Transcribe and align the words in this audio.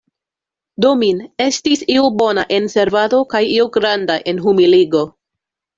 Domin, 0.85 1.19
estis 1.45 1.85
io 1.97 2.09
bona 2.23 2.47
en 2.59 2.67
servado 2.77 3.23
kaj 3.35 3.45
io 3.59 3.71
granda 3.79 4.21
en 4.33 4.45
humiligo. 4.49 5.07